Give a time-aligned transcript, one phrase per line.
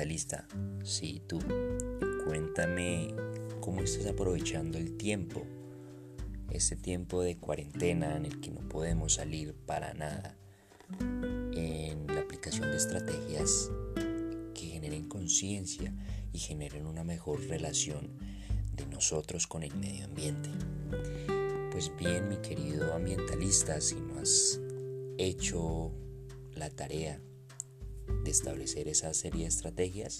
[0.00, 0.48] ambientalista,
[0.82, 1.38] sí, tú,
[2.24, 3.14] cuéntame
[3.60, 5.42] cómo estás aprovechando el tiempo,
[6.50, 10.38] este tiempo de cuarentena en el que no podemos salir para nada,
[11.52, 13.70] en la aplicación de estrategias
[14.54, 15.92] que generen conciencia
[16.32, 18.10] y generen una mejor relación
[18.72, 20.48] de nosotros con el medio ambiente.
[21.72, 24.58] Pues bien, mi querido ambientalista, si no has
[25.18, 25.92] hecho
[26.54, 27.20] la tarea
[28.30, 30.18] establecer esa serie de estrategias,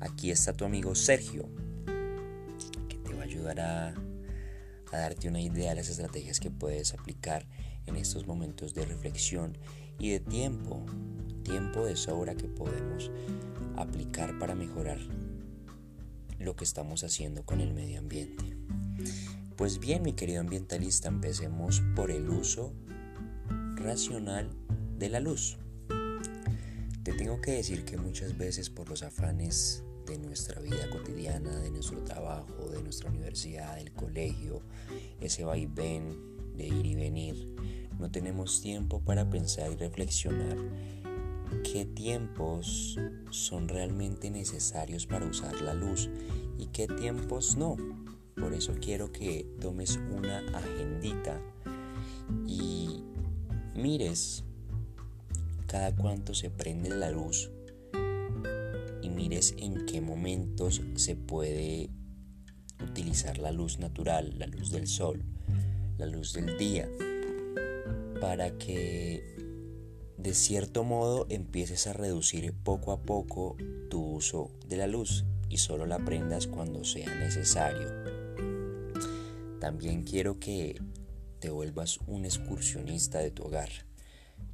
[0.00, 1.48] aquí está tu amigo Sergio,
[2.88, 3.94] que te va a ayudar a,
[4.90, 7.46] darte una idea de las estrategias que puedes aplicar
[7.86, 9.58] en estos momentos de reflexión
[9.98, 10.84] y de tiempo,
[11.42, 13.10] tiempo de sobra que podemos
[13.76, 14.98] aplicar para mejorar
[16.38, 18.56] lo que estamos haciendo con el medio ambiente.
[19.56, 22.72] Pues bien, mi querido ambientalista, empecemos por el uso
[23.74, 24.50] racional
[24.98, 25.58] de la luz.
[27.08, 31.70] Te tengo que decir que muchas veces por los afanes de nuestra vida cotidiana, de
[31.70, 34.60] nuestro trabajo, de nuestra universidad, del colegio,
[35.18, 37.48] ese vaivén de ir y venir,
[37.98, 40.58] no tenemos tiempo para pensar y reflexionar
[41.64, 42.98] qué tiempos
[43.30, 46.10] son realmente necesarios para usar la luz
[46.58, 47.78] y qué tiempos no.
[48.36, 51.40] Por eso quiero que tomes una agendita
[52.46, 53.02] y
[53.74, 54.44] mires
[55.68, 57.50] cada cuánto se prende la luz
[59.02, 61.90] y mires en qué momentos se puede
[62.82, 65.22] utilizar la luz natural, la luz del sol,
[65.98, 66.88] la luz del día,
[68.18, 69.36] para que
[70.16, 73.56] de cierto modo empieces a reducir poco a poco
[73.90, 77.88] tu uso de la luz y solo la prendas cuando sea necesario.
[79.60, 80.80] También quiero que
[81.40, 83.87] te vuelvas un excursionista de tu hogar,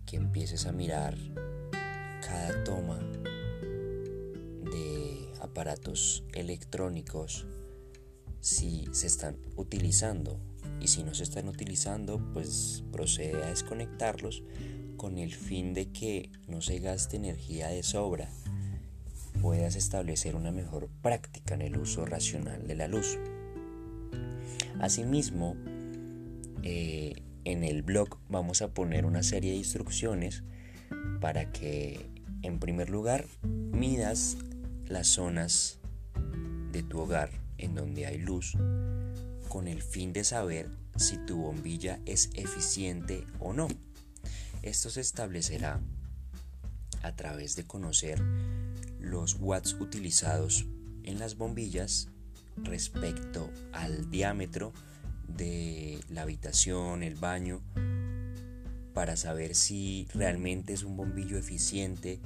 [0.06, 1.16] que empieces a mirar
[2.20, 2.98] cada toma
[4.70, 7.46] de aparatos electrónicos
[8.40, 10.38] si se están utilizando
[10.80, 14.42] y si no se están utilizando pues procede a desconectarlos
[14.96, 18.30] con el fin de que no se gaste energía de sobra,
[19.42, 23.18] puedas establecer una mejor práctica en el uso racional de la luz.
[24.80, 25.56] Asimismo,
[26.62, 30.42] eh, en el blog vamos a poner una serie de instrucciones
[31.20, 32.08] para que,
[32.42, 34.36] en primer lugar, midas
[34.86, 35.78] las zonas
[36.72, 38.56] de tu hogar en donde hay luz
[39.48, 43.68] con el fin de saber si tu bombilla es eficiente o no.
[44.62, 45.80] Esto se establecerá
[47.02, 48.20] a través de conocer
[48.98, 50.66] los watts utilizados
[51.02, 52.08] en las bombillas
[52.56, 54.72] respecto al diámetro
[55.28, 57.62] de la habitación, el baño,
[58.92, 62.20] para saber si realmente es un bombillo eficiente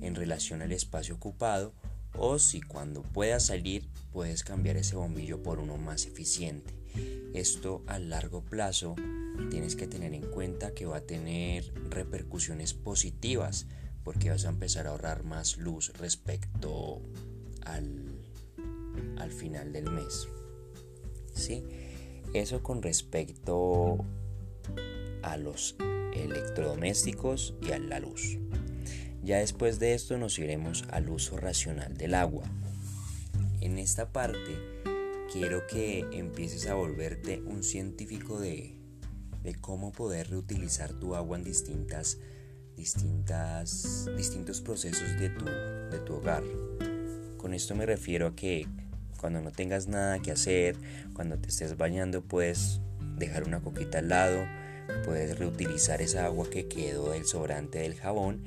[0.00, 1.74] en relación al espacio ocupado
[2.16, 6.72] o si cuando puedas salir puedes cambiar ese bombillo por uno más eficiente.
[7.34, 8.94] Esto a largo plazo
[9.50, 13.66] tienes que tener en cuenta que va a tener repercusiones positivas
[14.04, 17.02] porque vas a empezar a ahorrar más luz respecto
[17.64, 18.20] al,
[19.16, 20.28] al final del mes.
[21.34, 21.64] ¿Sí?
[22.34, 24.04] Eso con respecto
[25.22, 25.76] a los
[26.12, 28.38] electrodomésticos y a la luz.
[29.22, 32.44] Ya después de esto nos iremos al uso racional del agua.
[33.62, 34.58] En esta parte
[35.32, 38.84] quiero que empieces a volverte un científico de
[39.44, 42.18] de cómo poder reutilizar tu agua en distintas,
[42.76, 46.42] distintas, distintos procesos de tu, de tu hogar.
[47.36, 48.66] Con esto me refiero a que
[49.24, 50.76] cuando no tengas nada que hacer,
[51.14, 52.82] cuando te estés bañando, puedes
[53.16, 54.44] dejar una coquita al lado,
[55.06, 58.44] puedes reutilizar esa agua que quedó del sobrante del jabón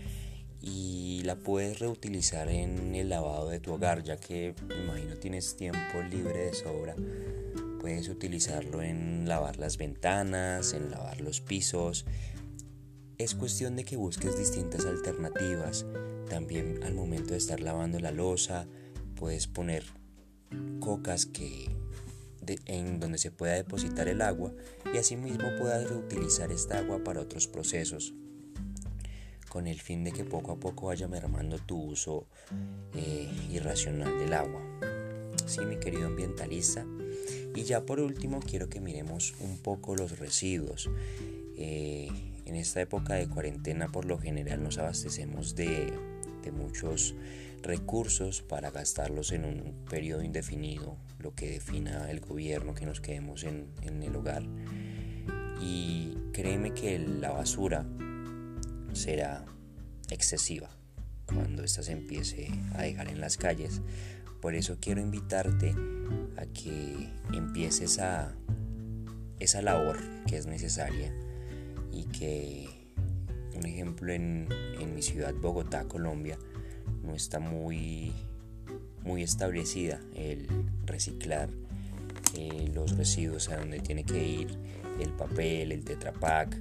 [0.62, 5.56] y la puedes reutilizar en el lavado de tu hogar, ya que me imagino tienes
[5.56, 6.94] tiempo libre de sobra
[7.80, 12.06] Puedes utilizarlo en lavar las ventanas, en lavar los pisos.
[13.18, 15.88] Es cuestión de que busques distintas alternativas.
[16.30, 18.68] También al momento de estar lavando la losa,
[19.16, 19.97] puedes poner
[20.80, 21.70] cocas que
[22.66, 24.54] en donde se pueda depositar el agua
[24.94, 28.14] y asimismo puedas reutilizar esta agua para otros procesos
[29.50, 32.28] con el fin de que poco a poco vaya mermando tu uso
[32.94, 34.62] eh, irracional del agua.
[35.46, 36.86] Sí, mi querido ambientalista,
[37.56, 40.90] y ya por último quiero que miremos un poco los residuos.
[41.56, 42.10] Eh,
[42.46, 45.92] en esta época de cuarentena por lo general nos abastecemos de,
[46.52, 47.16] muchos
[47.62, 53.44] recursos para gastarlos en un periodo indefinido, lo que defina el gobierno que nos quedemos
[53.44, 54.44] en, el hogar.
[55.62, 57.86] Y créeme que la basura
[58.94, 59.46] será
[60.10, 60.70] excesiva.
[61.26, 63.82] cuando ésta se empiece a dejar en las calles.
[64.42, 65.76] Por eso quiero invitarte
[66.38, 68.34] a que empieces a
[69.40, 71.14] esa labor que es necesaria
[71.92, 72.70] y que,
[73.68, 74.48] ejemplo, en,
[74.80, 76.38] en mi ciudad Bogotá, Colombia,
[77.04, 78.14] no está muy,
[79.04, 80.48] muy establecida el
[80.86, 81.50] reciclar
[82.36, 84.48] eh, los residuos a donde tiene que ir
[85.00, 86.58] el papel, el tetrapack,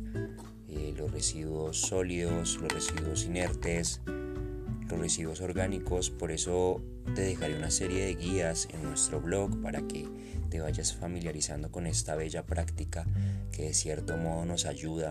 [0.69, 6.11] eh, los residuos sólidos, los residuos inertes, los residuos orgánicos.
[6.11, 6.83] Por eso
[7.15, 10.07] te dejaré una serie de guías en nuestro blog para que
[10.51, 13.07] te vayas familiarizando con esta bella práctica
[13.53, 15.11] que de cierto modo nos ayuda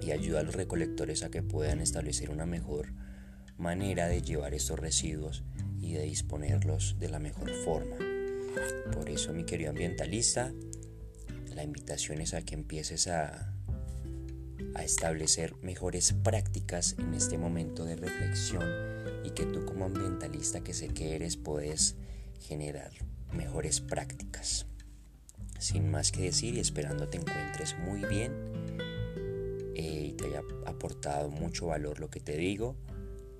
[0.00, 2.92] y ayuda a los recolectores a que puedan establecer una mejor
[3.56, 5.44] manera de llevar estos residuos
[5.80, 7.96] y de disponerlos de la mejor forma.
[8.92, 10.52] Por eso, mi querido ambientalista,
[11.54, 13.52] la invitación es a que empieces a,
[14.74, 18.64] a establecer mejores prácticas en este momento de reflexión
[19.24, 21.96] y que tú como ambientalista que sé que eres puedes
[22.40, 22.92] generar
[23.32, 24.66] mejores prácticas.
[25.58, 28.32] Sin más que decir y esperando te encuentres muy bien
[30.18, 32.76] te haya aportado mucho valor lo que te digo,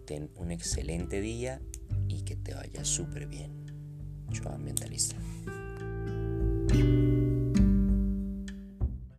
[0.07, 1.61] ten un excelente día
[2.09, 3.67] y que te vaya súper bien.
[4.31, 5.17] Yo ambientalista.